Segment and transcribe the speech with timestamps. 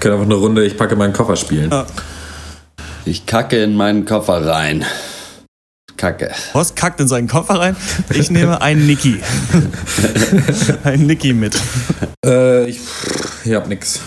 [0.00, 1.70] können einfach eine Runde, ich packe meinen Koffer spielen.
[1.70, 1.86] Ja.
[3.04, 4.84] Ich kacke in meinen Koffer rein.
[5.96, 6.30] Kacke.
[6.54, 7.76] Horst kackt in seinen Koffer rein.
[8.14, 9.20] Ich nehme einen Niki.
[10.84, 11.58] ein Niki mit.
[12.24, 12.78] Äh, ich,
[13.44, 14.00] ich hab nix.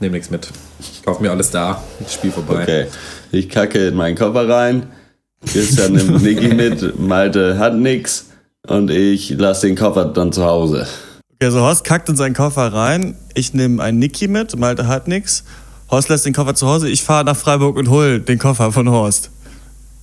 [0.00, 0.48] Nehme nix mit.
[0.80, 1.82] Ich kauf mir alles da.
[2.08, 2.62] Spiel vorbei.
[2.62, 2.86] Okay.
[3.30, 4.88] Ich kacke in meinen Koffer rein.
[5.46, 6.98] Christian nimmt Niki mit.
[6.98, 8.26] Malte hat nix.
[8.66, 10.86] Und ich lasse den Koffer dann zu Hause.
[11.36, 13.14] Okay, also Horst kackt in seinen Koffer rein.
[13.34, 14.58] Ich nehme einen Niki mit.
[14.58, 15.44] Malte hat nix.
[15.90, 16.88] Horst lässt den Koffer zu Hause.
[16.88, 19.30] Ich fahre nach Freiburg und hol den Koffer von Horst.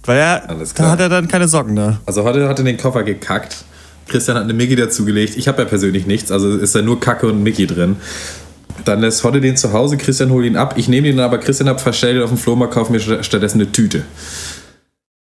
[0.05, 1.99] Weil er, da hat er dann keine Socken da.
[2.05, 3.65] Also heute hat er den Koffer gekackt.
[4.07, 5.35] Christian hat eine Mickey dazugelegt.
[5.35, 7.95] Ich habe ja persönlich nichts, also ist da nur Kacke und Mickey drin.
[8.85, 10.75] Dann lässt Hodde den zu Hause, Christian holt ihn ab.
[10.77, 14.03] Ich nehme ihn aber, Christian hat verstellt auf dem Flohmarkt, kaufe mir stattdessen eine Tüte.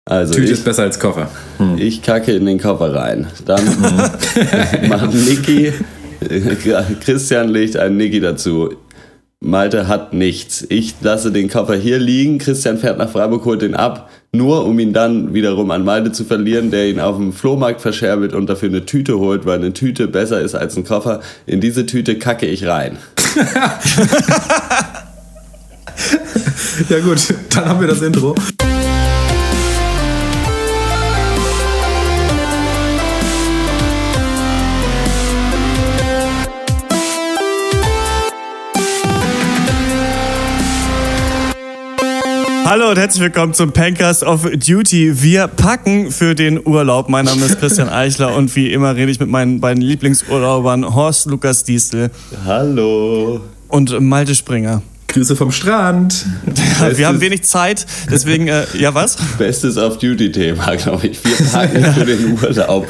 [0.05, 1.29] Also Tüte ich, ist besser als Koffer.
[1.57, 1.77] Hm.
[1.77, 3.27] Ich kacke in den Koffer rein.
[3.45, 3.65] Dann
[4.87, 5.73] macht Niki,
[7.01, 8.69] Christian legt einen Niki dazu.
[9.39, 10.65] Malte hat nichts.
[10.69, 12.39] Ich lasse den Koffer hier liegen.
[12.39, 16.23] Christian fährt nach Freiburg, holt den ab, nur um ihn dann wiederum an Malte zu
[16.23, 20.07] verlieren, der ihn auf dem Flohmarkt verscherbelt und dafür eine Tüte holt, weil eine Tüte
[20.07, 21.21] besser ist als ein Koffer.
[21.45, 22.97] In diese Tüte kacke ich rein.
[26.89, 27.19] ja gut,
[27.53, 28.33] dann haben wir das Intro.
[42.69, 45.23] Hallo und herzlich willkommen zum Pankers of Duty.
[45.23, 47.07] Wir packen für den Urlaub.
[47.07, 51.27] Mein Name ist Christian Eichler und wie immer rede ich mit meinen beiden Lieblingsurlaubern Horst
[51.27, 52.11] Lukas Diesel.
[52.43, 53.39] Hallo.
[53.69, 54.81] Und Malte Springer.
[55.17, 56.27] Grüße vom Strand.
[56.79, 59.17] Ja, wir haben wenig Zeit, deswegen, äh, ja was?
[59.39, 61.25] Bestes Off-Duty-Thema, glaube ich.
[61.25, 62.87] Wir packen für den Urlaub.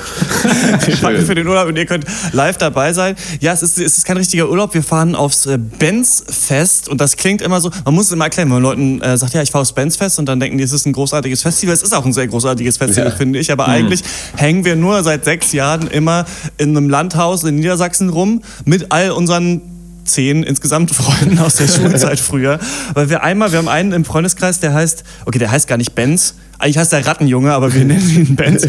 [0.85, 3.15] wir packen für den Urlaub und ihr könnt live dabei sein.
[3.39, 4.73] Ja, es ist, es ist kein richtiger Urlaub.
[4.73, 8.49] Wir fahren aufs äh, Benz-Fest und das klingt immer so, man muss es immer erklären,
[8.49, 10.73] wenn man Leuten äh, sagt, ja, ich fahre aufs Benz-Fest und dann denken die, es
[10.73, 11.73] ist ein großartiges Festival.
[11.73, 13.15] Es ist auch ein sehr großartiges Festival, ja.
[13.15, 13.73] finde ich, aber mhm.
[13.73, 14.01] eigentlich
[14.35, 16.25] hängen wir nur seit sechs Jahren immer
[16.57, 19.76] in einem Landhaus in Niedersachsen rum mit all unseren
[20.07, 22.59] zehn insgesamt Freunden aus der Schulzeit früher.
[22.93, 25.95] Weil wir einmal, wir haben einen im Freundeskreis, der heißt, okay, der heißt gar nicht
[25.95, 28.67] Benz, eigentlich heißt der Rattenjunge, aber wir nennen ihn Benz.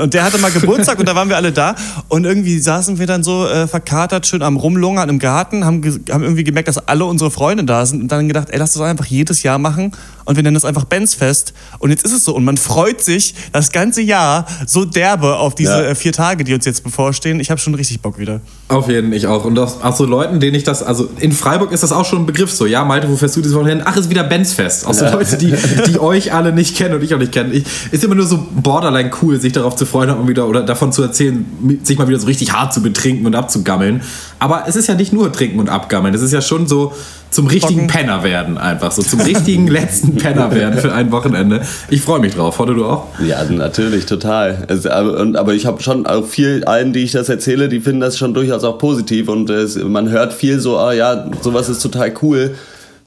[0.00, 1.74] Und der hatte mal Geburtstag und da waren wir alle da.
[2.08, 6.22] Und irgendwie saßen wir dann so äh, verkatert, schön am Rumlungern im Garten, haben, haben
[6.22, 9.06] irgendwie gemerkt, dass alle unsere Freunde da sind und dann gedacht, ey, lass das einfach
[9.06, 9.92] jedes Jahr machen
[10.28, 11.54] und wir nennen das einfach Benzfest.
[11.78, 12.34] Und jetzt ist es so.
[12.34, 15.82] Und man freut sich das ganze Jahr so derbe auf diese ja.
[15.84, 17.40] Äh, vier Tage, die uns jetzt bevorstehen.
[17.40, 18.42] Ich habe schon richtig Bock wieder.
[18.68, 19.46] Auf jeden, ich auch.
[19.46, 22.20] Und auch, auch so Leuten, denen ich das, also in Freiburg ist das auch schon
[22.20, 22.66] ein Begriff so.
[22.66, 23.84] Ja, Malte, wo fährst du dieses Wochenende?
[23.86, 24.86] Ach, ist wieder Benzfest.
[24.86, 25.12] Auch so ja.
[25.12, 25.54] Leute, die,
[25.86, 27.54] die euch alle nicht kennen und ich auch nicht kenne.
[27.54, 30.92] Ich, ist immer nur so borderline cool, sich darauf zu freuen und wieder oder davon
[30.92, 31.44] zu erzählen,
[31.82, 34.02] sich mal wieder so richtig hart zu betrinken und abzugammeln.
[34.38, 36.14] Aber es ist ja nicht nur trinken und abgammeln.
[36.14, 36.92] Es ist ja schon so
[37.30, 38.06] zum richtigen Trocken.
[38.06, 38.92] Penner werden einfach.
[38.92, 41.62] So zum richtigen letzten Penner werden für ein Wochenende.
[41.90, 42.58] Ich freue mich drauf.
[42.58, 43.06] Heute du auch?
[43.24, 44.64] Ja, natürlich, total.
[44.68, 47.80] Es, aber, und, aber ich habe schon auch viel, allen, die ich das erzähle, die
[47.80, 49.28] finden das schon durchaus auch positiv.
[49.28, 52.54] Und es, man hört viel so, ah ja, sowas ist total cool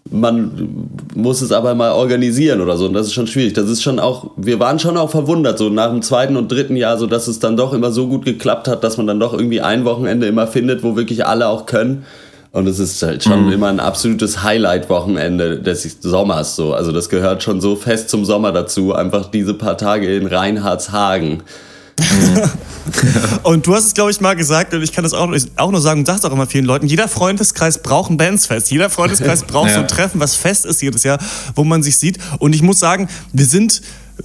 [0.09, 3.53] man muss es aber mal organisieren oder so und das ist schon schwierig.
[3.53, 6.75] Das ist schon auch, wir waren schon auch verwundert, so nach dem zweiten und dritten
[6.75, 9.34] Jahr, so dass es dann doch immer so gut geklappt hat, dass man dann doch
[9.34, 12.06] irgendwie ein Wochenende immer findet, wo wirklich alle auch können.
[12.53, 13.53] Und es ist halt schon mhm.
[13.53, 16.73] immer ein absolutes Highlight-Wochenende des Sommers so.
[16.73, 21.44] Also das gehört schon so fest zum Sommer dazu, einfach diese paar Tage in Reinhardshagen.
[23.44, 25.81] und du hast es, glaube ich, mal gesagt, und ich kann das auch, auch nur
[25.81, 28.72] sagen, und sagst auch immer vielen Leuten, jeder Freundeskreis braucht ein Bandsfest.
[28.72, 29.75] Jeder Freundeskreis braucht ja.
[29.75, 31.19] so ein Treffen, was fest ist jedes Jahr,
[31.56, 32.17] wo man sich sieht.
[32.40, 33.81] Und ich muss sagen, wir sind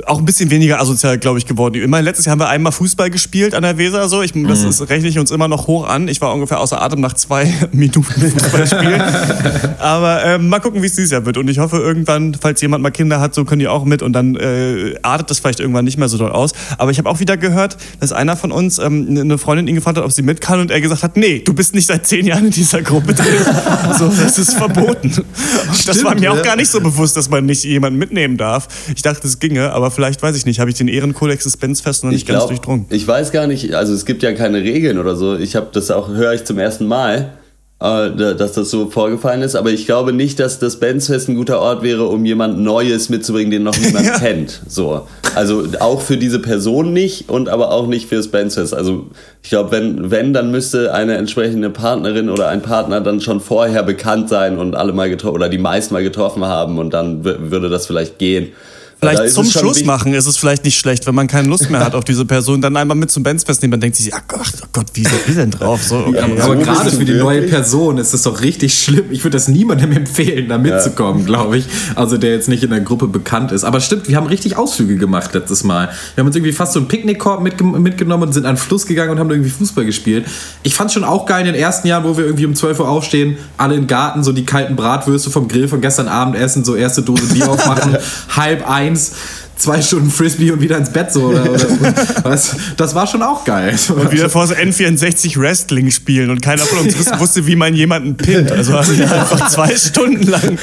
[0.06, 1.80] auch ein bisschen weniger asozial, glaube ich, geworden.
[1.80, 4.08] Immer letztes Jahr haben wir einmal Fußball gespielt an der Weser.
[4.08, 4.22] So.
[4.22, 4.68] Ich, das mhm.
[4.68, 6.08] ist, rechne ich uns immer noch hoch an.
[6.08, 9.02] Ich war ungefähr außer Atem nach zwei Minuten Fußball spielen.
[9.78, 11.36] Aber äh, mal gucken, wie es dieses Jahr wird.
[11.36, 14.02] Und ich hoffe, irgendwann, falls jemand mal Kinder hat, so können die auch mit.
[14.02, 16.52] Und dann äh, artet das vielleicht irgendwann nicht mehr so doll aus.
[16.78, 19.98] Aber ich habe auch wieder gehört, dass einer von uns ähm, eine Freundin ihn gefragt
[19.98, 20.60] hat, ob sie mit kann.
[20.60, 23.26] Und er gesagt hat, nee, du bist nicht seit zehn Jahren in dieser Gruppe drin.
[23.98, 25.10] so, das ist verboten.
[25.10, 26.32] Stimmt, das war mir ja.
[26.32, 28.68] auch gar nicht so bewusst, dass man nicht jemanden mitnehmen darf.
[28.94, 32.04] Ich dachte, es ginge, aber vielleicht, weiß ich nicht, habe ich den Ehrenkodex des Benzfest
[32.04, 32.86] noch nicht ich ganz glaub, durchdrungen.
[32.90, 35.36] Ich weiß gar nicht, also es gibt ja keine Regeln oder so.
[35.36, 37.32] Ich habe das auch, höre ich zum ersten Mal.
[37.78, 41.60] Äh, dass das so vorgefallen ist, aber ich glaube nicht, dass das Benzfest ein guter
[41.60, 44.18] Ort wäre, um jemand Neues mitzubringen, den noch niemand ja.
[44.18, 44.62] kennt.
[44.66, 45.06] So.
[45.34, 48.72] Also auch für diese Person nicht und aber auch nicht fürs Benzfest.
[48.72, 49.10] Also
[49.42, 53.82] ich glaube, wenn, wenn, dann müsste eine entsprechende Partnerin oder ein Partner dann schon vorher
[53.82, 57.68] bekannt sein und alle mal getroffen oder die meisten mal getroffen haben und dann würde
[57.68, 58.52] das vielleicht gehen.
[58.98, 61.94] Vielleicht zum Schluss machen ist es vielleicht nicht schlecht, wenn man keine Lust mehr hat
[61.94, 64.66] auf diese Person, dann einmal mit zum Bandsfest nehmen, dann denkt sich, ach Gott, oh
[64.72, 65.82] Gott, wie sind die denn drauf?
[65.82, 66.16] So, okay.
[66.16, 69.04] ja, aber, aber gerade für die neue Person ist es doch richtig schlimm.
[69.10, 71.26] Ich würde das niemandem empfehlen, da mitzukommen, ja.
[71.26, 71.66] glaube ich.
[71.94, 73.64] Also der jetzt nicht in der Gruppe bekannt ist.
[73.64, 75.90] Aber stimmt, wir haben richtig Ausflüge gemacht letztes Mal.
[76.14, 78.86] Wir haben uns irgendwie fast so einen Picknickkorb mitge mitgenommen und sind an den Fluss
[78.86, 80.26] gegangen und haben irgendwie Fußball gespielt.
[80.62, 82.88] Ich fand schon auch geil in den ersten Jahren, wo wir irgendwie um 12 Uhr
[82.88, 86.74] aufstehen, alle im Garten, so die kalten Bratwürste vom Grill von gestern Abend essen, so
[86.74, 87.96] erste Dose Bier aufmachen,
[88.36, 89.12] halb eins
[89.56, 91.26] zwei Stunden Frisbee und wieder ins Bett so.
[91.26, 93.76] Oder, oder, was, das war schon auch geil.
[93.88, 97.18] Und wieder vor so N64 Wrestling spielen und keiner von uns ja.
[97.18, 98.52] wusste, wie man jemanden pinnt.
[98.52, 100.58] Also haben wir einfach zwei Stunden lang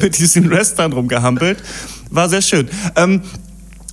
[0.00, 1.58] mit diesen Wrestlern rumgehampelt.
[2.10, 2.68] War sehr schön.
[2.96, 3.22] Ähm,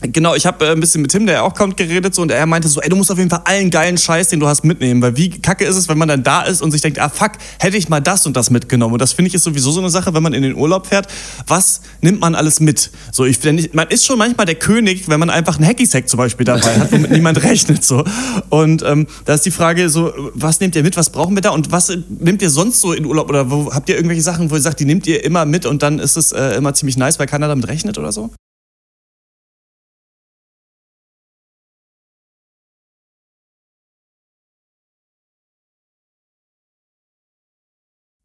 [0.01, 2.45] Genau, ich habe äh, ein bisschen mit Tim, der auch kommt, geredet so und er
[2.45, 5.01] meinte so, ey, du musst auf jeden Fall allen geilen Scheiß, den du hast, mitnehmen,
[5.01, 7.33] weil wie kacke ist es, wenn man dann da ist und sich denkt, ah fuck,
[7.59, 9.89] hätte ich mal das und das mitgenommen und das finde ich ist sowieso so eine
[9.89, 11.07] Sache, wenn man in den Urlaub fährt,
[11.47, 12.91] was nimmt man alles mit?
[13.11, 13.39] So, ich,
[13.73, 16.91] man ist schon manchmal der König, wenn man einfach einen Hacky-Sack zum Beispiel dabei hat,
[16.93, 18.05] womit niemand rechnet so
[18.49, 21.49] und ähm, da ist die Frage so, was nehmt ihr mit, was brauchen wir da
[21.49, 24.55] und was nehmt ihr sonst so in Urlaub oder wo habt ihr irgendwelche Sachen, wo
[24.55, 27.19] ihr sagt, die nehmt ihr immer mit und dann ist es äh, immer ziemlich nice,
[27.19, 28.29] weil keiner damit rechnet oder so?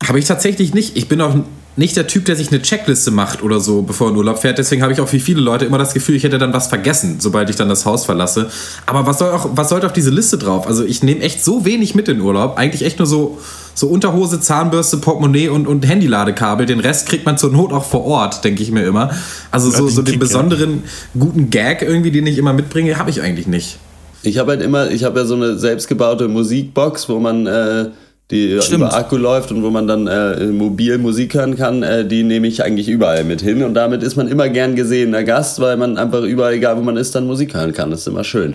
[0.06, 0.96] Habe ich tatsächlich nicht.
[0.96, 1.34] Ich bin auch
[1.76, 4.58] nicht der Typ, der sich eine Checkliste macht oder so, bevor er in Urlaub fährt.
[4.58, 7.16] Deswegen habe ich auch wie viele Leute immer das Gefühl, ich hätte dann was vergessen,
[7.18, 8.48] sobald ich dann das Haus verlasse.
[8.86, 10.66] Aber was soll auch, was sollte auf diese Liste drauf?
[10.68, 12.56] Also ich nehme echt so wenig mit in Urlaub.
[12.58, 13.38] Eigentlich echt nur so,
[13.74, 16.66] so Unterhose, Zahnbürste, Portemonnaie und, und Handyladekabel.
[16.66, 19.10] Den Rest kriegt man zur Not auch vor Ort, denke ich mir immer.
[19.50, 20.84] Also so, so den besonderen
[21.18, 23.78] guten Gag irgendwie, den ich immer mitbringe, habe ich eigentlich nicht.
[24.22, 27.90] Ich habe halt immer, ich habe ja so eine selbstgebaute Musikbox, wo man äh,
[28.30, 28.84] die Stimmt.
[28.84, 32.46] über Akku läuft und wo man dann äh, mobil Musik hören kann, äh, die nehme
[32.46, 33.62] ich eigentlich überall mit hin.
[33.62, 36.96] Und damit ist man immer gern gesehener Gast, weil man einfach überall, egal wo man
[36.96, 37.90] ist, dann Musik hören kann.
[37.90, 38.54] Das ist immer schön.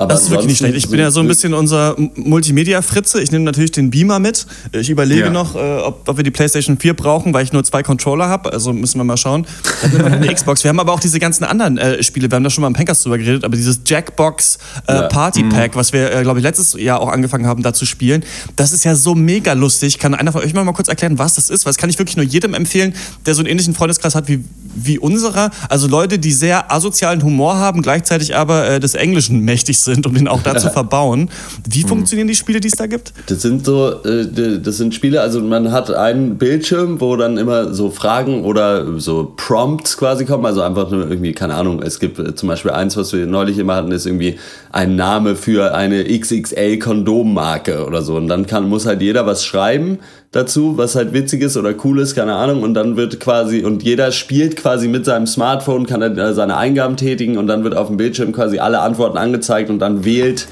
[0.00, 0.76] Aber das ist wirklich nicht schlecht.
[0.76, 3.20] Ich bin ja so ein bisschen unser Multimedia-Fritze.
[3.20, 4.46] Ich nehme natürlich den Beamer mit.
[4.72, 5.30] Ich überlege ja.
[5.30, 8.50] noch, äh, ob, ob, wir die PlayStation 4 brauchen, weil ich nur zwei Controller habe.
[8.50, 9.46] Also müssen wir mal schauen.
[9.82, 10.64] Dann nehmen wir eine Xbox.
[10.64, 12.30] Wir haben aber auch diese ganzen anderen äh, Spiele.
[12.30, 13.44] Wir haben da schon mal im Pankers drüber geredet.
[13.44, 15.02] Aber dieses Jackbox äh, ja.
[15.08, 15.78] Party Pack, mhm.
[15.78, 18.24] was wir, äh, glaube ich, letztes Jahr auch angefangen haben, da zu spielen,
[18.56, 19.98] das ist ja so mega lustig.
[19.98, 21.66] Kann einer von euch mal, mal kurz erklären, was das ist?
[21.66, 22.94] Weil das kann ich wirklich nur jedem empfehlen,
[23.26, 24.42] der so einen ähnlichen Freundeskreis hat wie,
[24.74, 25.50] wie unserer.
[25.68, 30.14] Also Leute, die sehr asozialen Humor haben, gleichzeitig aber äh, des Englischen mächtig sind, um
[30.14, 31.30] den auch da zu verbauen.
[31.68, 31.88] Wie mhm.
[31.88, 33.12] funktionieren die Spiele, die es da gibt?
[33.26, 37.72] Das sind so, äh, das sind Spiele, also man hat einen Bildschirm, wo dann immer
[37.74, 42.18] so Fragen oder so Prompts quasi kommen, also einfach nur irgendwie, keine Ahnung, es gibt
[42.18, 44.38] äh, zum Beispiel eins, was wir neulich immer hatten, ist irgendwie
[44.72, 48.16] ein Name für eine XXL-Kondommarke oder so.
[48.16, 49.98] Und dann kann, muss halt jeder was schreiben
[50.32, 52.62] dazu, was halt witzig ist oder cool ist, keine Ahnung.
[52.62, 56.96] Und dann wird quasi, und jeder spielt quasi mit seinem Smartphone, kann er seine Eingaben
[56.96, 60.46] tätigen und dann wird auf dem Bildschirm quasi alle Antworten angezeigt und dann wählt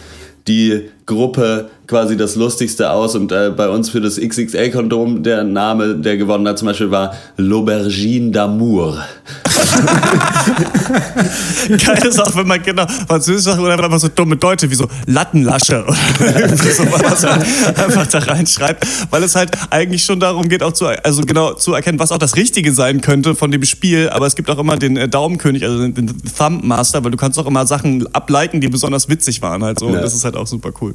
[0.46, 3.14] die Gruppe quasi das Lustigste aus.
[3.14, 7.14] Und äh, bei uns für das XXL-Kondom der Name, der gewonnen hat, zum Beispiel war
[7.38, 8.98] L'Aubergine d'Amour.
[11.68, 14.88] Geil ist auch, wenn man genau Französisch sagt oder einfach so dumme Deutsche wie so
[15.06, 20.62] Lattenlasche oder so, was man einfach da reinschreibt, weil es halt eigentlich schon darum geht,
[20.62, 24.08] auch zu, also genau zu erkennen, was auch das Richtige sein könnte von dem Spiel.
[24.10, 27.46] Aber es gibt auch immer den äh, Daumenkönig, also den, Thumbmaster, weil du kannst auch
[27.46, 29.86] immer Sachen ableiten, die besonders witzig waren halt so.
[29.86, 30.94] Und das ist halt auch super cool.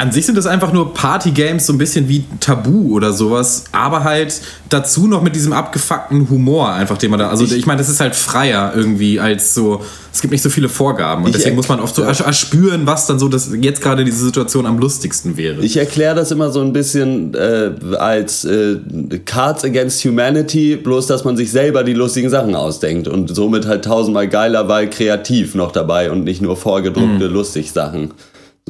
[0.00, 4.02] An sich sind das einfach nur Party-Games, so ein bisschen wie Tabu oder sowas, aber
[4.02, 7.28] halt dazu noch mit diesem abgefuckten Humor einfach, den man da.
[7.28, 9.82] Also, ich, ich meine, das ist halt freier irgendwie als so.
[10.10, 13.18] Es gibt nicht so viele Vorgaben und deswegen muss man oft so erspüren, was dann
[13.18, 15.60] so das jetzt gerade diese Situation am lustigsten wäre.
[15.60, 18.78] Ich erkläre das immer so ein bisschen äh, als äh,
[19.26, 23.84] Cards Against Humanity, bloß dass man sich selber die lustigen Sachen ausdenkt und somit halt
[23.84, 27.34] tausendmal geiler, weil kreativ noch dabei und nicht nur vorgedruckte mhm.
[27.34, 28.12] lustig Sachen.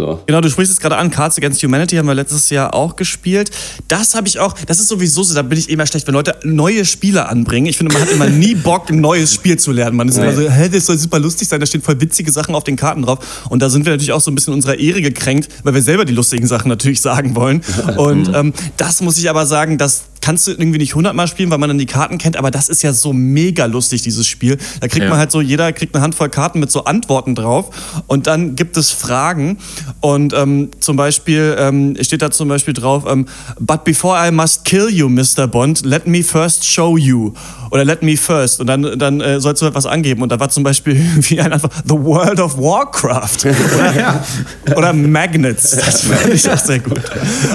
[0.01, 0.19] So.
[0.25, 3.51] Genau, du sprichst es gerade an, Cards Against Humanity haben wir letztes Jahr auch gespielt.
[3.87, 6.37] Das habe ich auch, das ist sowieso so, da bin ich immer schlecht, wenn Leute
[6.43, 7.67] neue Spiele anbringen.
[7.67, 9.99] Ich finde, man hat immer nie Bock, ein neues Spiel zu lernen.
[9.99, 10.23] Man ist nee.
[10.23, 12.77] immer so, hä, das soll super lustig sein, da stehen voll witzige Sachen auf den
[12.77, 13.19] Karten drauf.
[13.51, 16.07] Und da sind wir natürlich auch so ein bisschen unserer Ehre gekränkt, weil wir selber
[16.07, 17.61] die lustigen Sachen natürlich sagen wollen.
[17.99, 21.59] Und ähm, das muss ich aber sagen, dass kannst du irgendwie nicht hundertmal spielen, weil
[21.59, 24.59] man dann die Karten kennt, aber das ist ja so mega lustig, dieses Spiel.
[24.81, 25.11] Da kriegt ja.
[25.11, 27.71] man halt so, jeder kriegt eine Handvoll Karten mit so Antworten drauf
[28.07, 29.59] und dann gibt es Fragen
[30.01, 33.27] und ähm, zum Beispiel ähm, steht da zum Beispiel drauf, ähm,
[33.59, 35.47] but before I must kill you, Mr.
[35.47, 37.33] Bond, let me first show you
[37.71, 40.51] oder let me first und dann, dann äh, sollst du etwas angeben und da war
[40.51, 40.95] zum Beispiel
[41.29, 44.25] wie ein einfach The World of Warcraft oder, ja.
[44.77, 47.01] oder Magnets, das fand ich auch sehr gut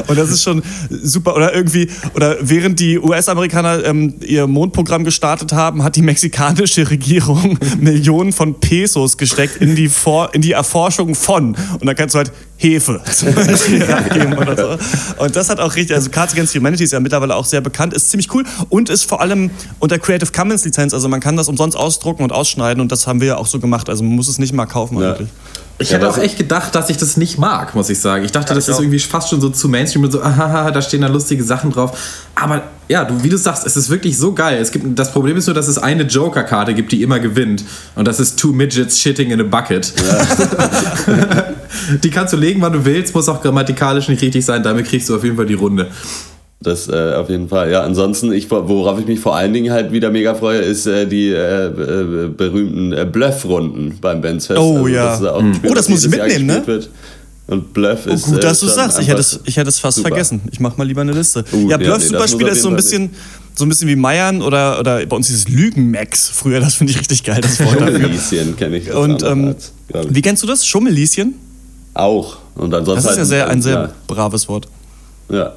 [0.08, 5.04] und das ist schon super oder irgendwie, oder wäre während die US-Amerikaner ähm, ihr Mondprogramm
[5.04, 10.54] gestartet haben, hat die mexikanische Regierung Millionen von Pesos gesteckt in die, For in die
[10.54, 11.56] Erforschung von.
[11.80, 15.24] Und da kannst du halt Hefe zum Beispiel abgeben oder so.
[15.24, 17.94] Und das hat auch richtig, also Cards Against Humanity ist ja mittlerweile auch sehr bekannt,
[17.94, 21.48] ist ziemlich cool und ist vor allem unter Creative Commons Lizenz, also man kann das
[21.48, 24.28] umsonst ausdrucken und ausschneiden und das haben wir ja auch so gemacht, also man muss
[24.28, 25.12] es nicht mal kaufen Ja.
[25.14, 25.30] eigentlich.
[25.78, 28.24] Ich Ja, hätte auch echt gedacht, dass ich das nicht mag, muss ich sagen.
[28.24, 28.82] Ich dachte, das ich ist auch.
[28.82, 31.98] irgendwie fast schon so zu Mainstream und so, ahaha, da stehen da lustige Sachen drauf.
[32.34, 34.60] Aber ja, du, wie du sagst, es ist wirklich so geil.
[34.62, 37.66] Es gibt, das Problem ist nur, dass es eine Joker-Karte gibt, die immer gewinnt.
[37.96, 39.92] Und das ist Two Midgets Shitting in a Bucket.
[42.04, 44.64] die kannst du legen, wann du willst, muss auch grammatikalisch nicht richtig sein.
[44.64, 45.90] Damit kriegst du auf jeden Fall die Runde.
[46.66, 47.70] Das äh, auf jeden Fall.
[47.72, 51.06] Ja, ansonsten, ich, worauf ich mich vor allen Dingen halt wieder mega freue, ist äh,
[51.06, 54.60] die äh, äh, berühmten äh, Bluff-Runden beim Bandsfest.
[54.60, 55.14] Oh, ja.
[55.14, 56.64] ist auch ein Spiel, Oh, das muss ich mitnehmen, ne?
[56.66, 56.90] Wird.
[57.46, 58.24] Und Bluff Oh, ist.
[58.26, 59.00] gut, äh, dass du sagst.
[59.00, 60.10] Ich hätte, es, ich hätte es fast super.
[60.10, 60.42] vergessen.
[60.52, 61.46] Ich mache mal lieber eine Liste.
[61.54, 63.10] Uh, ja, ja, Bluff nee, das Superspiel muss auf ist so ein bisschen,
[63.54, 66.60] so ein bisschen wie Meiern oder, oder bei uns dieses Lügenmax früher.
[66.60, 67.78] Das finde ich richtig geil, das Wort.
[67.80, 68.88] Schummelieschen kenne ich.
[68.88, 69.56] als Und ähm,
[69.94, 70.16] ich.
[70.16, 70.66] wie kennst du das?
[70.66, 71.36] Schummelieschen?
[71.94, 72.38] Auch.
[72.56, 74.68] Und ansonsten Das ist ja halt, sehr, ein sehr Ja, braves Wort.
[75.30, 75.54] ja.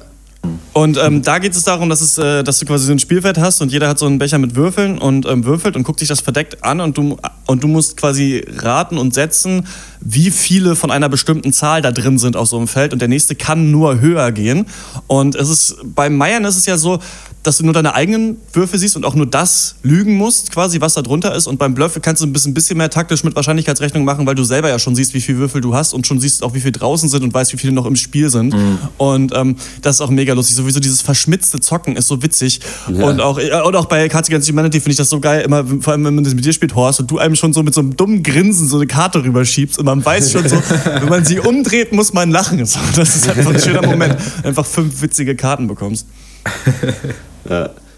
[0.71, 3.37] Und ähm, da geht es darum, dass, es, äh, dass du quasi so ein Spielfeld
[3.37, 6.07] hast und jeder hat so einen Becher mit Würfeln und ähm, würfelt und guckt sich
[6.07, 7.17] das verdeckt an und du,
[7.47, 9.67] und du musst quasi raten und setzen,
[9.99, 13.09] wie viele von einer bestimmten Zahl da drin sind auf so einem Feld und der
[13.09, 14.67] nächste kann nur höher gehen.
[15.07, 16.99] Und es ist beim Meiern ist es ja so,
[17.43, 20.93] dass du nur deine eigenen Würfe siehst und auch nur das lügen musst, quasi was
[20.93, 21.47] da drunter ist.
[21.47, 24.43] Und beim Bluff kannst du ein bisschen, bisschen mehr taktisch mit Wahrscheinlichkeitsrechnung machen, weil du
[24.43, 26.73] selber ja schon siehst, wie viele Würfel du hast und schon siehst auch, wie viele
[26.73, 28.53] draußen sind und weißt, wie viele noch im Spiel sind.
[28.97, 30.55] Und ähm, das ist auch mega lustig.
[30.55, 32.59] Sowieso dieses verschmitzte Zocken ist so witzig.
[32.87, 35.63] Und, auch, äh, und auch bei Cards Against Humanity finde ich das so geil, immer,
[35.65, 37.73] vor allem wenn man das mit dir spielt, Horst, und du einem schon so mit
[37.73, 40.55] so einem dummen Grinsen so eine Karte rüberschiebst und man weiß schon so,
[40.85, 42.65] wenn man sie umdreht, muss man lachen.
[42.65, 44.17] So, das ist einfach ein schöner Moment.
[44.43, 46.05] Einfach fünf witzige Karten bekommst.
[47.49, 47.88] ja.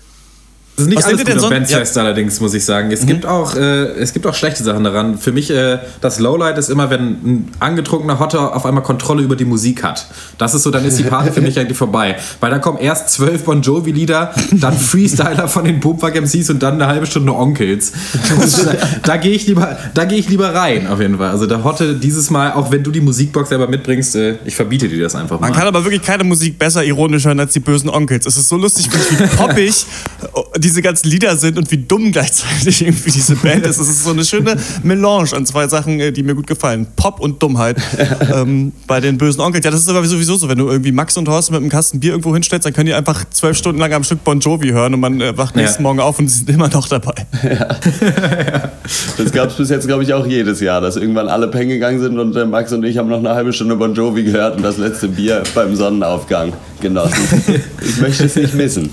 [0.82, 2.66] Das ist nicht Was alles findet ihr gut denn am sonst- Bandfest allerdings, muss ich
[2.66, 2.92] sagen.
[2.92, 3.60] Es, gibt auch, äh,
[4.00, 5.18] es gibt auch schlechte Sachen daran.
[5.18, 9.36] Für mich, äh, das Lowlight ist immer, wenn ein angetrunkener Hotter auf einmal Kontrolle über
[9.36, 10.08] die Musik hat.
[10.38, 12.16] Das ist so, dann ist die Party für mich eigentlich vorbei.
[12.40, 16.76] Weil dann kommen erst zwölf Bon Jovi-Lieder, dann Freestyler von den Boomwag MCs und dann
[16.76, 17.92] eine halbe Stunde Onkels.
[18.40, 18.72] Und da
[19.04, 21.30] da gehe ich, lieber- da geh ich lieber rein, auf jeden Fall.
[21.30, 24.88] Also der Hotte dieses Mal, auch wenn du die Musikbox selber mitbringst, äh, ich verbiete
[24.90, 25.48] dir das einfach mal.
[25.50, 28.26] Man kann aber wirklich keine Musik besser ironisch hören als die bösen Onkels.
[28.26, 29.86] Es ist so lustig, wie poppig
[30.72, 33.78] diese ganzen Lieder sind und wie dumm gleichzeitig irgendwie diese Band ist.
[33.78, 36.88] Es ist so eine schöne Melange an zwei Sachen, äh, die mir gut gefallen.
[36.96, 37.78] Pop und Dummheit
[38.34, 39.66] ähm, bei den bösen Onkels.
[39.66, 40.48] Ja, das ist aber sowieso so.
[40.48, 42.94] Wenn du irgendwie Max und Horst mit einem Kasten Bier irgendwo hinstellst, dann können die
[42.94, 45.90] einfach zwölf Stunden lang am Stück Bon Jovi hören und man äh, wacht nächsten Ja.
[45.90, 47.14] Morgen auf und sie sind immer noch dabei.
[49.18, 52.00] Das gab es bis jetzt, glaube ich, auch jedes Jahr, dass irgendwann alle pennen gegangen
[52.00, 54.64] sind und äh, Max und ich haben noch eine halbe Stunde Bon Jovi gehört und
[54.64, 57.44] das letzte Bier beim Sonnenaufgang genossen.
[57.82, 58.90] Ich möchte es nicht missen.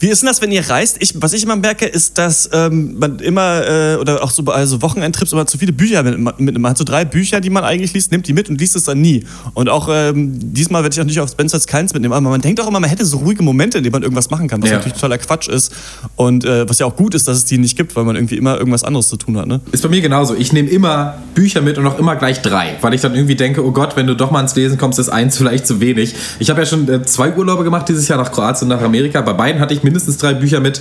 [0.00, 0.96] Wie ist denn das, wenn ihr reist?
[1.00, 4.52] Ich, was ich immer merke, ist, dass ähm, man immer, äh, oder auch so bei
[4.52, 6.38] also Wochenendtrips immer zu viele Bücher mitnimmt.
[6.38, 8.76] Mit, man hat so drei Bücher, die man eigentlich liest, nimmt die mit und liest
[8.76, 9.24] es dann nie.
[9.54, 12.14] Und auch ähm, diesmal werde ich auch nicht auf Spencer's keins mitnehmen.
[12.14, 14.46] Aber man denkt auch immer, man hätte so ruhige Momente, in denen man irgendwas machen
[14.46, 14.76] kann, was Ja.
[14.76, 15.72] natürlich totaler Quatsch ist.
[16.14, 18.36] Und äh, was ja auch gut ist, dass es die nicht gibt, weil man irgendwie
[18.36, 19.46] immer irgendwas anderes zu tun hat.
[19.48, 19.60] Ne?
[19.72, 20.36] Ist bei mir genauso.
[20.36, 23.66] Ich nehme immer Bücher mit und auch immer gleich drei, weil ich dann irgendwie denke,
[23.66, 26.14] oh Gott, wenn du doch mal ins Lesen kommst, ist eins vielleicht zu wenig.
[26.38, 29.20] Ich habe ja schon äh, zwei Urlaube gemacht dieses Jahr nach Kroatien und nach Amerika.
[29.22, 30.80] Bei beiden hatte ich mindestens drei Bücher mit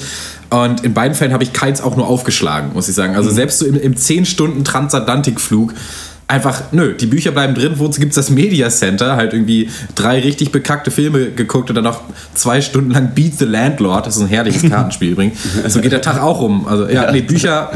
[0.50, 3.16] und in beiden Fällen habe ich keins auch nur aufgeschlagen, muss ich sagen.
[3.16, 5.74] Also selbst so im, im 10 Stunden Transatlantikflug
[6.30, 7.74] Einfach, nö, die Bücher bleiben drin.
[7.78, 9.16] Wozu gibt es das Media Center?
[9.16, 12.02] Halt irgendwie drei richtig bekackte Filme geguckt und dann noch
[12.34, 14.06] zwei Stunden lang Beat the Landlord.
[14.06, 15.40] Das ist ein herrliches Kartenspiel übrigens.
[15.70, 16.68] So geht der Tag auch rum.
[16.68, 17.72] Also, ja, nee, Bücher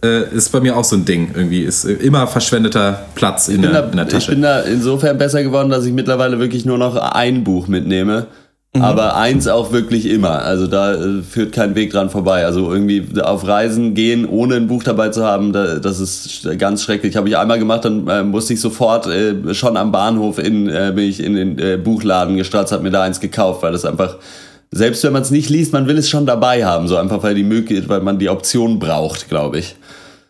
[0.00, 1.32] äh, ist bei mir auch so ein Ding.
[1.34, 4.30] Irgendwie ist äh, immer verschwendeter Platz in der, da, in der ich Tasche.
[4.30, 8.26] bin da insofern besser geworden, dass ich mittlerweile wirklich nur noch ein Buch mitnehme.
[8.74, 8.82] Mhm.
[8.82, 10.42] Aber eins auch wirklich immer.
[10.42, 12.46] Also da äh, führt kein Weg dran vorbei.
[12.46, 16.82] Also irgendwie auf Reisen gehen, ohne ein Buch dabei zu haben, da, das ist ganz
[16.82, 17.16] schrecklich.
[17.16, 20.92] Habe ich einmal gemacht, dann äh, musste ich sofort äh, schon am Bahnhof in, äh,
[20.94, 24.16] bin ich in den äh, Buchladen gestratzt, habe mir da eins gekauft, weil das einfach,
[24.70, 26.88] selbst wenn man es nicht liest, man will es schon dabei haben.
[26.88, 29.76] So einfach, weil, die Möglichkeit, weil man die Option braucht, glaube ich.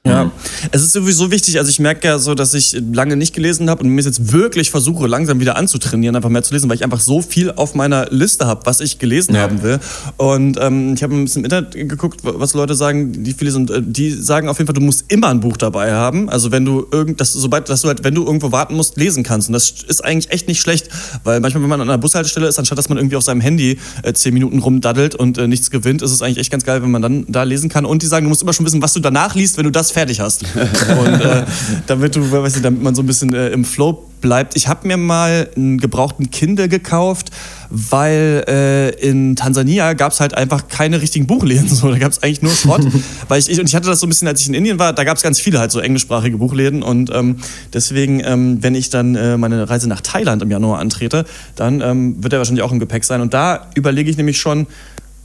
[0.04, 0.32] Ja,
[0.72, 3.84] es ist sowieso wichtig, also ich merke ja so, dass ich lange nicht gelesen habe
[3.84, 6.98] und mir jetzt wirklich versuche, langsam wieder anzutrainieren, einfach mehr zu lesen, weil ich einfach
[6.98, 9.42] so viel auf meiner Liste habe, was ich gelesen Ja.
[9.42, 9.78] haben will.
[10.16, 13.70] Und ähm, ich habe ein bisschen im Internet geguckt, was Leute sagen, die viele sind,
[13.70, 16.28] äh, die sagen auf jeden Fall, du musst immer ein Buch dabei haben.
[16.28, 19.22] Also wenn du irgend, dass, sobald, dass du halt, wenn du irgendwo warten musst, lesen
[19.22, 19.50] kannst.
[19.50, 20.88] Und das ist eigentlich echt nicht schlecht,
[21.22, 23.78] weil manchmal, wenn man an einer Bushaltestelle ist, anstatt dass man irgendwie auf seinem Handy
[24.02, 26.90] äh, zehn Minuten rumdaddelt und äh, nichts gewinnt, ist es eigentlich echt ganz geil, wenn
[26.90, 27.84] man dann da lesen kann.
[27.84, 29.91] Und die sagen, du musst immer schon wissen, was du danach liest, wenn du das
[29.92, 30.44] fertig hast.
[30.44, 31.44] und äh,
[31.86, 34.56] damit du, weiß nicht, damit man so ein bisschen äh, im Flow bleibt.
[34.56, 37.30] Ich habe mir mal einen gebrauchten Kindle gekauft,
[37.68, 41.68] weil äh, in Tansania gab es halt einfach keine richtigen Buchläden.
[41.68, 41.90] So.
[41.90, 42.86] Da gab es eigentlich nur Schrott.
[43.28, 44.94] weil ich, ich, und ich hatte das so ein bisschen, als ich in Indien war,
[44.94, 46.82] da gab es ganz viele halt so englischsprachige Buchläden.
[46.82, 47.36] Und ähm,
[47.74, 52.22] deswegen, ähm, wenn ich dann äh, meine Reise nach Thailand im Januar antrete, dann ähm,
[52.22, 53.20] wird er wahrscheinlich auch im Gepäck sein.
[53.20, 54.66] Und da überlege ich nämlich schon,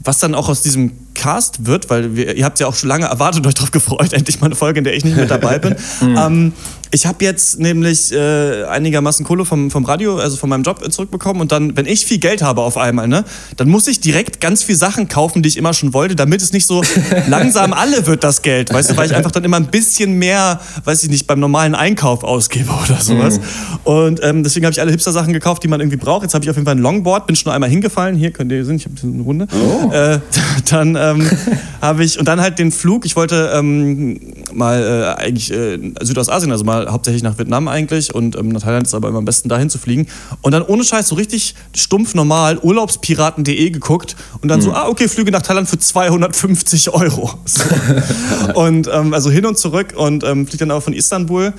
[0.03, 3.05] was dann auch aus diesem Cast wird, weil wir, ihr habt ja auch schon lange
[3.05, 5.59] erwartet und euch darauf gefreut, endlich mal eine Folge, in der ich nicht mit dabei
[5.59, 5.75] bin.
[6.01, 6.53] ähm,
[6.91, 11.41] ich habe jetzt nämlich äh, einigermaßen Kohle vom, vom Radio, also von meinem Job zurückbekommen
[11.41, 13.25] und dann, wenn ich viel Geld habe auf einmal, ne,
[13.57, 16.53] dann muss ich direkt ganz viele Sachen kaufen, die ich immer schon wollte, damit es
[16.53, 16.81] nicht so
[17.27, 20.61] langsam alle wird, das Geld, weißt du, weil ich einfach dann immer ein bisschen mehr,
[20.85, 23.39] weiß ich nicht, beim normalen Einkauf ausgebe oder sowas.
[23.83, 26.23] Und ähm, deswegen habe ich alle Hipster-Sachen gekauft, die man irgendwie braucht.
[26.23, 28.15] Jetzt habe ich auf jeden Fall ein Longboard, bin schon einmal hingefallen.
[28.15, 29.47] Hier könnt ihr sehen, ich habe eine Runde.
[29.91, 30.19] Äh,
[30.69, 31.29] dann ähm,
[31.81, 33.05] habe ich, und dann halt den Flug.
[33.05, 34.19] Ich wollte ähm,
[34.53, 38.87] mal äh, eigentlich äh, Südostasien, also mal hauptsächlich nach Vietnam eigentlich und ähm, nach Thailand
[38.87, 40.07] ist aber immer am besten dahin zu fliegen.
[40.41, 45.07] Und dann ohne Scheiß so richtig stumpf normal urlaubspiraten.de geguckt und dann so, ah, okay,
[45.07, 47.31] Flüge nach Thailand für 250 Euro.
[47.45, 47.63] So.
[48.59, 51.53] und ähm, also hin und zurück und ähm, fliegt dann auch von Istanbul.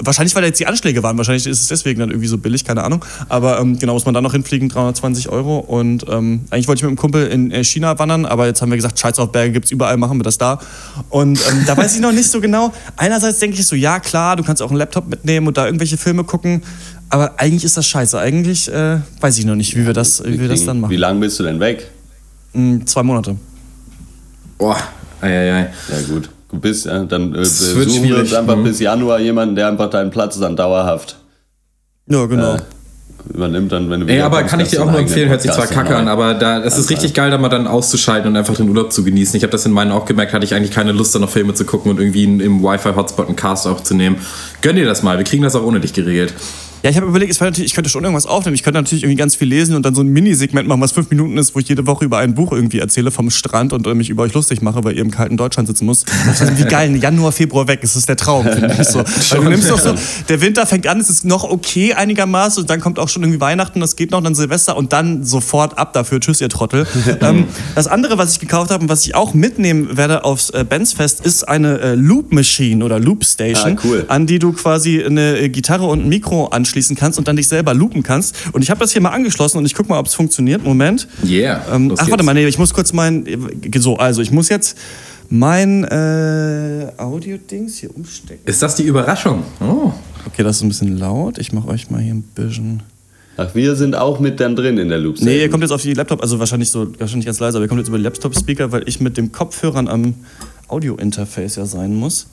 [0.00, 1.16] Wahrscheinlich, weil da jetzt die Anschläge waren.
[1.18, 3.04] Wahrscheinlich ist es deswegen dann irgendwie so billig, keine Ahnung.
[3.28, 5.58] Aber ähm, genau, muss man dann noch hinfliegen, 320 Euro.
[5.58, 8.70] Und ähm, eigentlich wollte ich mit einem Kumpel in äh, China wandern, aber jetzt haben
[8.70, 10.58] wir gesagt, Scheiß auf Berge gibt's überall, machen wir das da.
[11.08, 12.72] Und ähm, da weiß ich noch nicht so genau.
[12.96, 15.96] Einerseits denke ich so, ja klar, du kannst auch einen Laptop mitnehmen und da irgendwelche
[15.96, 16.62] Filme gucken.
[17.08, 18.18] Aber eigentlich ist das scheiße.
[18.18, 20.94] Eigentlich äh, weiß ich noch nicht, wie wir das, wie wir das dann Wie machen.
[20.94, 21.90] lange bist du denn weg?
[22.52, 23.36] Mm, zwei Monate.
[24.58, 24.76] Boah,
[25.20, 25.72] eieiei.
[25.88, 28.64] Ja gut, bist ja, dann äh, wird suchen wir uns einfach mhm.
[28.64, 31.16] bis Januar jemanden, der einfach deinen Platz dann dauerhaft
[32.08, 32.54] Ja, genau.
[32.56, 32.58] äh,
[33.34, 35.28] übernimmt, dann wenn du Ey, wieder aber kommst, kann ich du dir auch nur empfehlen,
[35.28, 38.30] hört sich zwar kacke an, aber da, es ist richtig geil, da mal dann auszuschalten
[38.30, 39.36] und einfach den Urlaub zu genießen.
[39.36, 41.54] Ich habe das in meinen auch gemerkt, hatte ich eigentlich keine Lust, da noch Filme
[41.54, 44.16] zu gucken und irgendwie in- im Wi-Fi-Hotspot einen Cast aufzunehmen.
[44.62, 46.32] Gönn dir das mal, wir kriegen das auch ohne dich geregelt.
[46.82, 48.54] Ja, ich habe überlegt, ich könnte schon irgendwas aufnehmen.
[48.54, 51.10] Ich könnte natürlich irgendwie ganz viel lesen und dann so ein Minisegment machen, was fünf
[51.10, 54.08] Minuten ist, wo ich jede Woche über ein Buch irgendwie erzähle vom Strand und mich
[54.08, 56.04] über euch lustig mache, weil ihr im kalten Deutschland sitzen muss.
[56.26, 57.80] Das ist wie geil, Januar, Februar weg.
[57.82, 59.00] Das ist der Traum, finde ich so.
[59.00, 59.94] Weil du nimmst doch so,
[60.28, 63.40] der Winter fängt an, es ist noch okay einigermaßen und dann kommt auch schon irgendwie
[63.40, 66.20] Weihnachten, das geht noch, dann Silvester und dann sofort ab dafür.
[66.20, 66.86] Tschüss, ihr Trottel.
[67.20, 67.44] ähm,
[67.74, 71.26] das andere, was ich gekauft habe und was ich auch mitnehmen werde aufs äh, Bandsfest,
[71.26, 74.04] ist eine äh, Loop Machine oder Loop Station, Ah, cool.
[74.08, 77.48] an die du quasi eine äh, Gitarre und ein Mikro anschließen kannst und dann dich
[77.48, 78.36] selber loopen kannst.
[78.52, 80.64] Und ich habe das hier mal angeschlossen und ich guck mal, ob es funktioniert.
[80.64, 81.08] Moment.
[81.24, 81.64] Yeah.
[81.72, 82.24] Ähm, ach, warte geht's.
[82.24, 83.24] mal, nee, ich muss kurz mein.
[83.76, 84.78] So, also ich muss jetzt
[85.28, 88.42] mein äh, Audio-Dings hier umstecken.
[88.46, 89.44] Ist das die Überraschung?
[89.60, 89.92] Oh.
[90.26, 91.38] Okay, das ist ein bisschen laut.
[91.38, 92.82] Ich mache euch mal hier ein bisschen.
[93.36, 95.20] Ach, wir sind auch mit dann drin in der Loop.
[95.20, 97.68] Nee, ihr kommt jetzt auf die Laptop, also wahrscheinlich so, wahrscheinlich ganz leise, aber ihr
[97.68, 100.14] kommt jetzt über die Laptop-Speaker, weil ich mit dem Kopfhörern am
[100.68, 102.26] Audio-Interface ja sein muss.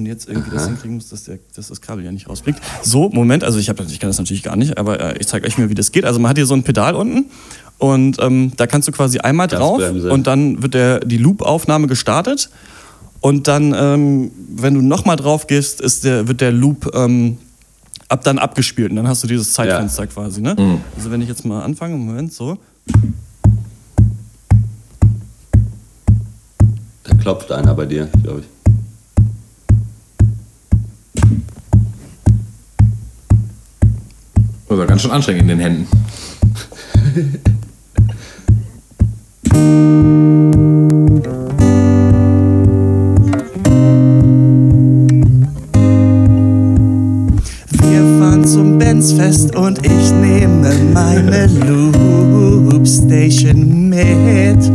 [0.00, 2.58] Und jetzt irgendwie das hinkriegen muss, dass, der, dass das Kabel ja nicht rausblickt.
[2.82, 5.46] So, Moment, also ich, hab, ich kann das natürlich gar nicht, aber äh, ich zeige
[5.46, 6.06] euch mal, wie das geht.
[6.06, 7.26] Also man hat hier so ein Pedal unten
[7.76, 12.48] und ähm, da kannst du quasi einmal drauf und dann wird der, die Loop-Aufnahme gestartet.
[13.20, 17.36] Und dann, ähm, wenn du nochmal drauf gehst, ist der, wird der Loop ähm,
[18.08, 18.88] ab dann abgespielt.
[18.88, 20.40] Und dann hast du dieses Zeitfenster quasi.
[20.40, 20.80] Ne?
[20.96, 22.56] Also wenn ich jetzt mal anfange, Moment, so.
[27.04, 28.59] Da klopft einer bei dir, glaube ich.
[34.70, 35.88] Das ganz schön anstrengend in den Händen.
[47.82, 54.70] Wir fahren zum Benzfest und ich nehme meine Loop Station mit.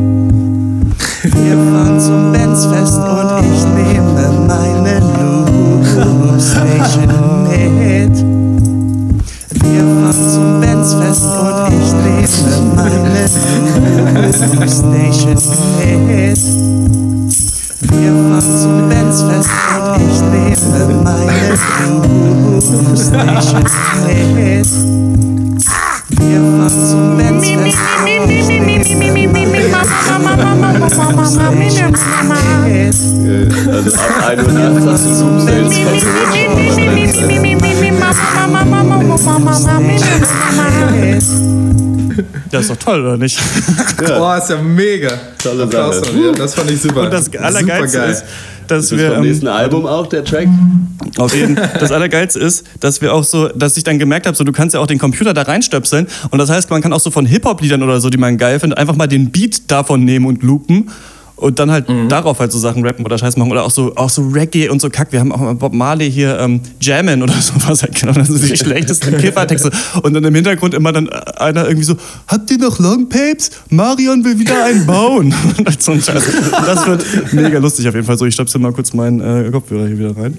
[1.24, 8.45] Wir fahren zum Benzfest und ich nehme meine Loop Station mit.
[9.68, 14.76] Wir fahren zum Benzfest und ich nehme meine Station
[16.06, 16.42] mit.
[17.82, 22.02] Wir fahren zum Benzfest und ich nehme meine Station
[24.36, 24.70] mit.
[26.20, 27.80] Wir fahren zum Benzfest
[28.22, 29.55] und ich nehme meine
[29.86, 32.96] Loop Station mit.
[33.26, 35.76] Äh, Also ab 1 Uhr nachts hast du Loop Sales
[42.58, 43.40] Das ist doch toll, oder nicht?
[44.20, 45.12] Oh, ist ja mega.
[45.42, 46.06] Tolle Applaus Sache.
[46.08, 46.32] von dir.
[46.34, 47.02] Das fand ich super.
[47.02, 48.12] Und das Allergeilste Supergeil.
[48.12, 48.24] ist,
[48.68, 49.08] dass Ist wir.
[49.10, 50.48] vom ähm, nächsten Album auch der Track?
[51.18, 54.44] Auf jeden Das Allergeilste ist, dass wir auch so, dass ich dann gemerkt habe, so
[54.44, 57.12] du kannst ja auch den Computer da reinstöpseln und das heißt, man kann auch so
[57.12, 60.44] von Hip-Hop-Liedern oder so, die man geil findet, einfach mal den Beat davon nehmen und
[60.44, 60.90] loopen
[61.36, 62.08] und dann halt mhm.
[62.10, 64.82] darauf halt so Sachen rappen oder Scheiß machen oder auch so, auch so Reggae und
[64.82, 65.12] so Kack.
[65.12, 68.14] Wir haben auch mal Bob Marley hier ähm, Jammin oder sowas halt genau.
[68.14, 69.72] Das sind die schlechtesten Kiffertexte.
[70.02, 71.96] Und dann im Hintergrund immer dann einer irgendwie so,
[72.28, 73.52] habt ihr noch Longpapes?
[73.70, 75.34] Marion will wieder einen bauen.
[75.58, 76.24] und so ein Scheiß.
[76.52, 78.18] Das wird mega lustig auf jeden Fall.
[78.18, 80.38] So, ich stöpsel mal kurz meinen äh, Kopfhörer hier wieder rein.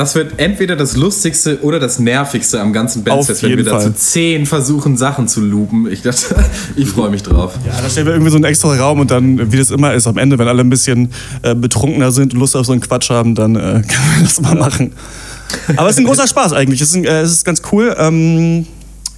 [0.00, 3.94] Das wird entweder das lustigste oder das nervigste am ganzen Bandfest, wenn wir da zu
[3.94, 5.92] zehn versuchen, Sachen zu loopen.
[5.92, 6.00] Ich,
[6.76, 7.52] ich freue mich drauf.
[7.66, 10.06] Ja, da stellen wir irgendwie so einen extra Raum und dann, wie das immer ist,
[10.06, 11.10] am Ende, wenn alle ein bisschen
[11.42, 13.84] äh, betrunkener sind und Lust auf so einen Quatsch haben, dann äh, können
[14.16, 14.94] wir das mal machen.
[15.76, 16.80] Aber es ist ein großer Spaß eigentlich.
[16.80, 17.94] Es ist, äh, es ist ganz cool.
[17.98, 18.64] Ähm,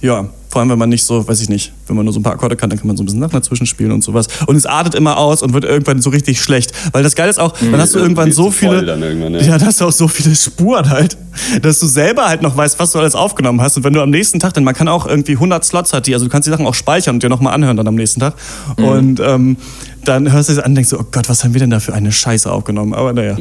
[0.01, 2.23] ja, vor allem, wenn man nicht so, weiß ich nicht, wenn man nur so ein
[2.23, 4.27] paar Akkorde kann, dann kann man so ein bisschen Sachen dazwischen spielen und sowas.
[4.45, 6.73] Und es artet immer aus und wird irgendwann so richtig schlecht.
[6.91, 8.85] Weil das Geile ist auch, dann hast du irgendwann so viele.
[8.85, 9.01] Dann
[9.33, 9.39] ja.
[9.39, 11.17] ja, du auch so viele Spuren halt,
[11.63, 13.77] dass du selber halt noch weißt, was du alles aufgenommen hast.
[13.77, 16.13] Und wenn du am nächsten Tag, denn man kann auch irgendwie 100 Slots hat die,
[16.13, 18.35] also du kannst die Sachen auch speichern und dir nochmal anhören dann am nächsten Tag.
[18.77, 18.85] Mhm.
[18.85, 19.57] Und ähm,
[20.05, 21.79] dann hörst du es an und denkst so, oh Gott, was haben wir denn da
[21.79, 22.93] für eine Scheiße aufgenommen?
[22.93, 23.37] Aber naja.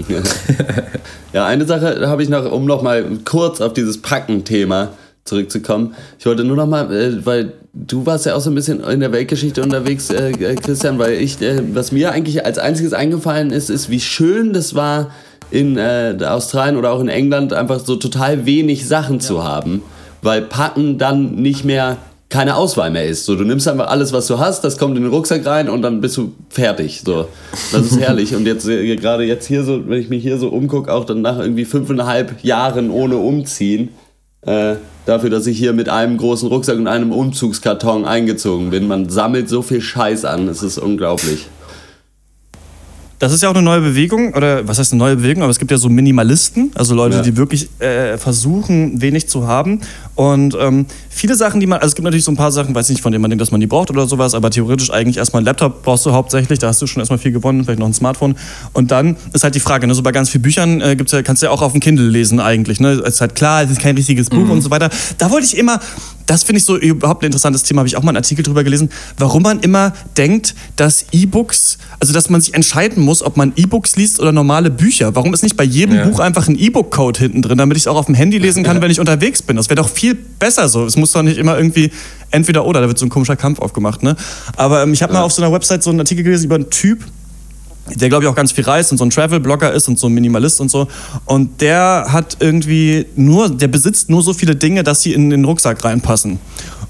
[1.35, 4.93] ja, eine Sache habe ich noch, um nochmal kurz auf dieses Packen-Thema
[5.25, 5.95] zurückzukommen.
[6.19, 9.01] Ich wollte nur noch mal, äh, weil du warst ja auch so ein bisschen in
[9.01, 13.51] der Weltgeschichte unterwegs, äh, äh, Christian, weil ich, äh, was mir eigentlich als einziges eingefallen
[13.51, 15.11] ist, ist, wie schön das war,
[15.51, 19.21] in äh, Australien oder auch in England einfach so total wenig Sachen ja.
[19.21, 19.83] zu haben,
[20.23, 21.99] weil Packen dann nicht mehr
[22.31, 23.27] keine Auswahl mehr ist.
[23.27, 25.83] So, du nimmst einfach alles, was du hast, das kommt in den Rucksack rein und
[25.83, 27.03] dann bist du fertig.
[27.05, 27.29] So,
[27.73, 28.35] das ist herrlich.
[28.35, 31.21] Und jetzt äh, gerade jetzt hier so, wenn ich mich hier so umgucke, auch dann
[31.21, 33.91] nach irgendwie fünfeinhalb Jahren ohne Umziehen,
[34.43, 34.77] äh,
[35.07, 38.87] dafür, dass ich hier mit einem großen Rucksack und einem Umzugskarton eingezogen bin.
[38.87, 41.49] Man sammelt so viel Scheiß an, es ist unglaublich.
[43.23, 45.61] Das ist ja auch eine neue Bewegung, oder was heißt eine neue Bewegung, aber es
[45.61, 47.23] gibt ja so Minimalisten, also Leute, ja.
[47.23, 49.81] die wirklich äh, versuchen, wenig zu haben.
[50.15, 52.91] Und ähm, viele Sachen, die man, also es gibt natürlich so ein paar Sachen, weiß
[52.91, 55.41] nicht, von denen man denkt, dass man die braucht oder sowas, aber theoretisch eigentlich erstmal
[55.41, 57.95] einen Laptop brauchst du hauptsächlich, da hast du schon erstmal viel gewonnen, vielleicht noch ein
[57.95, 58.37] Smartphone.
[58.75, 61.23] Und dann ist halt die Frage, ne, so bei ganz vielen Büchern äh, gibt's ja,
[61.23, 62.79] kannst du ja auch auf dem Kindle lesen eigentlich.
[62.79, 62.91] Ne?
[62.93, 64.51] Es ist halt klar, es ist kein richtiges Buch mhm.
[64.51, 64.91] und so weiter.
[65.17, 65.81] Da wollte ich immer,
[66.27, 68.65] das finde ich so überhaupt ein interessantes Thema, habe ich auch mal einen Artikel drüber
[68.65, 73.53] gelesen, warum man immer denkt, dass E-Books, also dass man sich entscheiden muss, ob man
[73.57, 75.15] E-Books liest oder normale Bücher.
[75.15, 76.07] Warum ist nicht bei jedem ja.
[76.07, 78.81] Buch einfach ein E-Book-Code hinten drin, damit ich es auch auf dem Handy lesen kann,
[78.83, 79.57] wenn ich unterwegs bin?
[79.57, 80.02] Das wäre doch viel
[80.39, 80.85] besser so.
[80.85, 81.91] Es muss doch nicht immer irgendwie
[82.31, 84.03] entweder oder, da wird so ein komischer Kampf aufgemacht.
[84.03, 84.17] Ne?
[84.57, 85.21] Aber ähm, ich habe ja.
[85.21, 87.05] mal auf so einer Website so einen Artikel gelesen über einen Typ,
[87.95, 90.13] der glaube ich auch ganz viel reist und so ein Travel-Blogger ist und so ein
[90.13, 90.89] Minimalist und so.
[91.25, 95.45] Und der hat irgendwie nur, der besitzt nur so viele Dinge, dass sie in den
[95.45, 96.39] Rucksack reinpassen.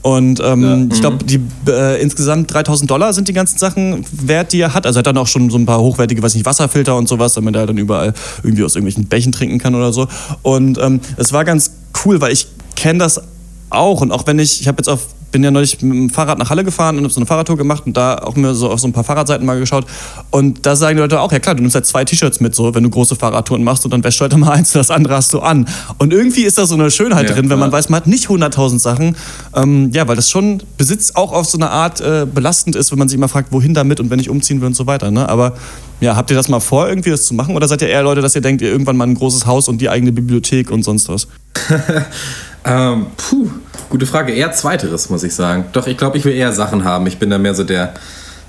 [0.03, 0.94] Und ähm, ja.
[0.94, 4.85] ich glaube, die äh, insgesamt 3000 Dollar sind die ganzen Sachen wert, die er hat.
[4.85, 7.35] Also er hat dann auch schon so ein paar hochwertige, weiß nicht, Wasserfilter und sowas,
[7.35, 10.09] damit er dann überall irgendwie aus irgendwelchen Bächen trinken kann oder so.
[10.42, 11.70] Und ähm, es ähm, war ganz
[12.05, 12.48] cool, weil ich
[12.83, 13.23] kenne das
[13.71, 14.01] auch.
[14.01, 16.51] Und auch wenn ich, ich habe jetzt auf bin ja neulich mit dem Fahrrad nach
[16.51, 18.87] Halle gefahren und habe so eine Fahrradtour gemacht und da auch mir so auf so
[18.87, 19.87] ein paar Fahrradseiten mal geschaut.
[20.31, 22.75] Und da sagen die Leute auch, ja klar, du nimmst halt zwei T-Shirts mit, so
[22.75, 25.33] wenn du große Fahrradtouren machst und dann wäschst du halt mal eins, das andere hast
[25.33, 25.66] du an.
[25.99, 28.29] Und irgendwie ist da so eine Schönheit ja, drin, wenn man weiß, man hat nicht
[28.29, 29.16] 100.000 Sachen.
[29.57, 32.99] Ähm, ja, weil das schon Besitz auch auf so eine Art äh, belastend ist, wenn
[32.99, 35.11] man sich immer fragt, wohin damit und wenn ich umziehen will und so weiter.
[35.11, 35.29] Ne?
[35.29, 35.55] Aber
[36.01, 37.57] ja, habt ihr das mal vor, irgendwie das zu machen?
[37.57, 39.81] Oder seid ihr eher Leute, dass ihr denkt, ihr irgendwann mal ein großes Haus und
[39.81, 41.29] die eigene Bibliothek und sonst was?
[42.64, 43.48] ähm, puh.
[43.90, 44.33] Gute Frage.
[44.33, 45.66] Eher zweiteres, muss ich sagen.
[45.72, 47.07] Doch, ich glaube, ich will eher Sachen haben.
[47.07, 47.94] Ich bin da mehr so der,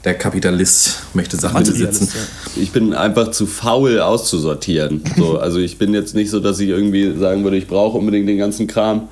[0.05, 2.07] der Kapitalist, möchte Sachen besitzen.
[2.55, 5.03] Ich bin einfach zu faul auszusortieren.
[5.17, 8.27] So, also ich bin jetzt nicht so, dass ich irgendwie sagen würde, ich brauche unbedingt
[8.29, 9.09] den ganzen Kram.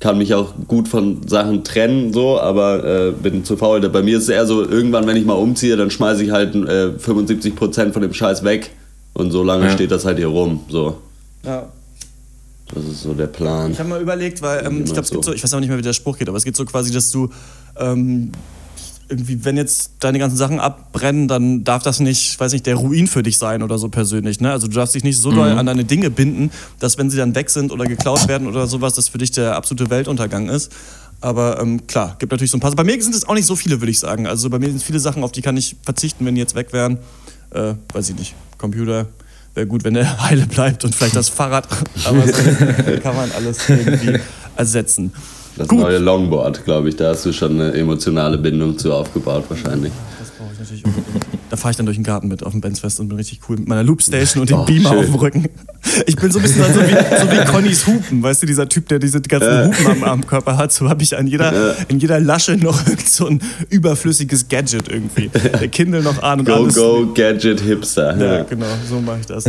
[0.00, 3.80] Kann mich auch gut von Sachen trennen, so, aber äh, bin zu faul.
[3.88, 6.54] Bei mir ist es eher so, irgendwann, wenn ich mal umziehe, dann schmeiße ich halt
[6.54, 8.70] äh, 75% von dem Scheiß weg.
[9.14, 9.70] Und so lange ja.
[9.70, 10.60] steht das halt hier rum.
[10.68, 10.98] So.
[11.44, 11.68] Ja.
[12.74, 13.70] Das ist so der Plan.
[13.70, 15.68] Ich habe mal überlegt, weil ähm, ich glaube, es gibt so, ich weiß auch nicht
[15.68, 17.30] mehr, wie der Spruch geht, aber es geht so quasi, dass du
[17.78, 18.32] ähm,
[19.08, 23.06] irgendwie, wenn jetzt deine ganzen Sachen abbrennen, dann darf das nicht, weiß nicht, der Ruin
[23.06, 24.40] für dich sein oder so persönlich.
[24.40, 24.50] Ne?
[24.50, 25.36] Also du darfst dich nicht so mhm.
[25.36, 28.66] doll an deine Dinge binden, dass wenn sie dann weg sind oder geklaut werden oder
[28.66, 30.72] sowas, das für dich der absolute Weltuntergang ist.
[31.20, 32.72] Aber ähm, klar, gibt natürlich so ein paar.
[32.72, 34.26] Bei mir sind es auch nicht so viele, würde ich sagen.
[34.26, 36.72] Also bei mir sind viele Sachen, auf die kann ich verzichten, wenn die jetzt weg
[36.72, 36.98] wären.
[37.50, 38.34] Äh, weiß ich nicht.
[38.58, 39.06] Computer,
[39.54, 41.66] wäre gut, wenn er heile bleibt und vielleicht das Fahrrad.
[42.04, 44.18] Aber so kann man alles irgendwie
[44.56, 45.12] ersetzen.
[45.56, 45.80] Das gut.
[45.80, 49.92] neue Longboard, glaube ich, da hast du schon eine emotionale Bindung zu aufgebaut wahrscheinlich.
[50.18, 51.24] Das brauche ich natürlich unbedingt.
[51.54, 53.56] Da fahre ich dann durch den Garten mit auf dem Benzfest und bin richtig cool
[53.56, 54.98] mit meiner Loopstation und dem Oh, Beamer schön.
[54.98, 55.48] auf dem Rücken.
[56.04, 56.90] Ich bin so ein bisschen so wie,
[57.20, 60.56] so wie Connys Hupen, weißt du, dieser Typ, der diese ganzen Hupen am, am Körper
[60.56, 60.72] hat.
[60.72, 63.40] So habe ich an jeder, in jeder Lasche noch so ein
[63.70, 65.28] überflüssiges Gadget irgendwie.
[65.28, 66.74] Der Kindle noch an und Go, alles.
[66.74, 68.16] go, Gadget, Hipster.
[68.18, 68.42] Ja, Ja.
[68.42, 69.44] genau, so mache ich das.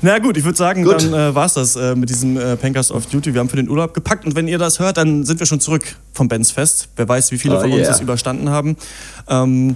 [0.00, 1.02] Na gut, ich würde sagen, Gut.
[1.02, 3.34] dann äh, war's das äh, mit diesem äh, Pencast of Duty.
[3.34, 5.58] Wir haben für den Urlaub gepackt und wenn ihr das hört, dann sind wir schon
[5.58, 6.88] zurück vom Benz Fest.
[6.94, 7.88] Wer weiß, wie viele Oh von uns yeah.
[7.88, 8.76] das überstanden haben.
[9.28, 9.74] Ähm,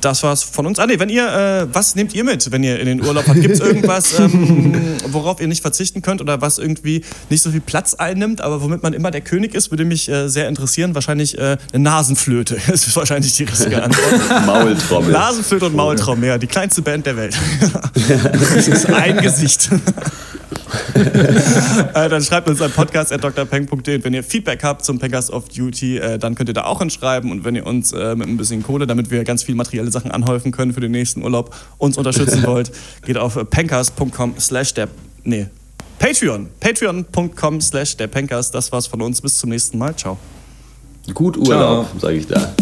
[0.00, 0.78] das war's von uns.
[0.78, 3.40] Ah, nee, wenn ihr, äh, was nehmt ihr mit, wenn ihr in den Urlaub habt?
[3.40, 4.74] Gibt es irgendwas, ähm,
[5.08, 8.82] worauf ihr nicht verzichten könnt oder was irgendwie nicht so viel Platz einnimmt, aber womit
[8.82, 10.94] man immer der König ist, würde mich äh, sehr interessieren.
[10.94, 12.58] Wahrscheinlich äh, eine Nasenflöte.
[12.68, 14.46] Das ist wahrscheinlich die richtige Antwort.
[14.46, 15.10] Maultrommel.
[15.10, 17.36] Nasenflöte und Maultraum, ja, die kleinste Band der Welt.
[17.94, 19.70] Das ist ein Gesicht.
[20.94, 25.98] äh, dann schreibt uns an podcast.drpeng.de und wenn ihr Feedback habt zum Pencast of Duty,
[25.98, 28.62] äh, dann könnt ihr da auch hinschreiben und wenn ihr uns äh, mit ein bisschen
[28.62, 32.42] Kohle, damit wir ganz viel materielle Sachen anhäufen können für den nächsten Urlaub, uns unterstützen
[32.46, 32.72] wollt,
[33.04, 34.88] geht auf pencast.com slash der,
[35.24, 35.46] nee,
[35.98, 38.54] Patreon, patreon.com slash der Pencast.
[38.54, 40.16] Das war's von uns, bis zum nächsten Mal, ciao.
[41.12, 42.54] Gut Urlaub, sage ich da.